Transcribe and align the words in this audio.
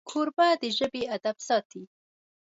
کوربه 0.09 0.47
د 0.61 0.63
ژبې 0.77 1.03
ادب 1.15 1.37
ساتي. 1.47 1.83